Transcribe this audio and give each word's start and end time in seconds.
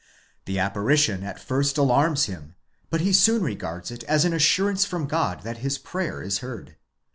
The 0.45 0.57
apparition 0.57 1.21
at 1.21 1.39
first 1.39 1.77
alarms 1.77 2.23
him; 2.25 2.55
but 2.89 3.01
he 3.01 3.13
soon 3.13 3.43
regards 3.43 3.91
it 3.91 4.03
as 4.05 4.25
an 4.25 4.33
assurance 4.33 4.83
from 4.83 5.05
God 5.05 5.43
that 5.43 5.57
his 5.59 5.77
prayer 5.77 6.23
is 6.23 6.39
heard. 6.39 6.75